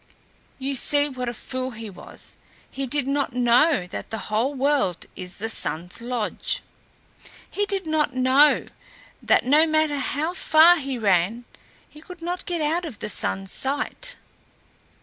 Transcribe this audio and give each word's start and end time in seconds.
You 0.57 0.73
see 0.73 1.09
what 1.09 1.29
a 1.29 1.33
fool 1.35 1.69
he 1.69 1.87
was; 1.87 2.35
he 2.71 2.87
did 2.87 3.05
not 3.05 3.33
know 3.33 3.85
that 3.91 4.09
the 4.09 4.17
whole 4.31 4.55
world 4.55 5.05
is 5.15 5.35
the 5.35 5.47
Sun's 5.47 6.01
lodge. 6.01 6.63
He 7.47 7.67
did 7.67 7.85
not 7.85 8.15
know 8.15 8.65
that, 9.21 9.43
no 9.45 9.67
matter 9.67 9.97
how 9.99 10.33
far 10.33 10.77
he 10.77 10.97
ran, 10.97 11.45
he 11.87 12.01
could 12.01 12.23
not 12.23 12.47
get 12.47 12.61
out 12.61 12.83
of 12.83 12.97
the 12.97 13.09
Sun's 13.09 13.51
sight. 13.51 14.15